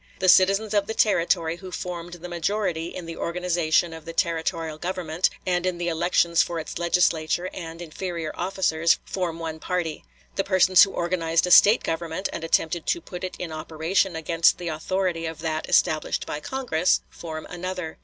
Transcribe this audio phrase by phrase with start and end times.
[0.17, 4.79] The citizens of the Territory who formed the majority in the organization of the territorial
[4.79, 10.03] government, and in the elections for its Legislature and inferior officers, form one party.
[10.37, 14.57] The persons who organized a State government, and attempted to put it in operation against
[14.57, 17.99] the authority of that established by Congress, form another.